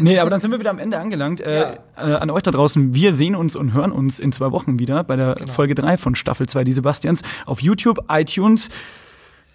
[0.00, 1.40] Nee, aber dann sind wir wieder am Ende angelangt.
[1.40, 4.80] Äh, äh, an euch da draußen, wir sehen uns und hören uns in zwei Wochen
[4.80, 8.70] wieder bei der Folge 3 von Staffel 2 Die Sebastians auf YouTube, iTunes,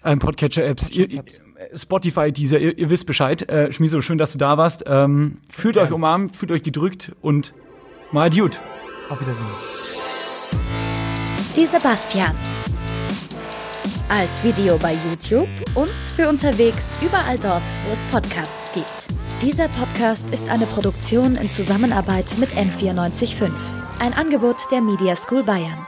[0.04, 0.92] ähm, Podcatcher-Apps,
[1.76, 3.48] Spotify, dieser, ihr, ihr wisst Bescheid.
[3.50, 4.84] Äh, Schmiso, schön, dass du da warst.
[4.88, 7.54] Ähm, fühlt euch umarmt, fühlt euch gedrückt und
[8.12, 8.62] mal gut.
[9.10, 9.46] Auf Wiedersehen.
[11.56, 12.58] Die Sebastians.
[14.10, 19.08] Als Video bei YouTube und für unterwegs überall dort, wo es Podcasts gibt.
[19.42, 23.52] Dieser Podcast ist eine Produktion in Zusammenarbeit mit N945.
[24.00, 25.88] Ein Angebot der Media School Bayern.